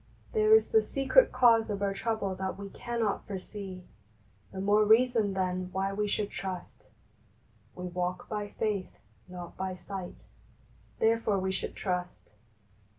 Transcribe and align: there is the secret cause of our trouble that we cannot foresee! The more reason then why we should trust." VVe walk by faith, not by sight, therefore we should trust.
there 0.33 0.55
is 0.55 0.69
the 0.69 0.81
secret 0.81 1.31
cause 1.31 1.69
of 1.69 1.83
our 1.83 1.93
trouble 1.93 2.33
that 2.33 2.57
we 2.57 2.71
cannot 2.71 3.27
foresee! 3.27 3.83
The 4.51 4.59
more 4.59 4.83
reason 4.83 5.33
then 5.35 5.69
why 5.71 5.93
we 5.93 6.07
should 6.07 6.31
trust." 6.31 6.89
VVe 7.77 7.93
walk 7.93 8.27
by 8.27 8.47
faith, 8.49 8.97
not 9.27 9.55
by 9.55 9.75
sight, 9.75 10.25
therefore 10.97 11.37
we 11.37 11.51
should 11.51 11.75
trust. 11.75 12.31